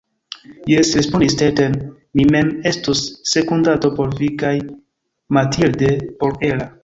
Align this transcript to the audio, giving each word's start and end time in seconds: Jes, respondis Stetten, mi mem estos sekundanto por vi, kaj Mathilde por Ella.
Jes, 0.71 0.93
respondis 0.99 1.33
Stetten, 1.35 1.75
mi 2.19 2.23
mem 2.35 2.49
estos 2.71 3.03
sekundanto 3.33 3.93
por 3.99 4.17
vi, 4.21 4.29
kaj 4.45 4.55
Mathilde 5.39 5.93
por 6.23 6.43
Ella. 6.51 6.71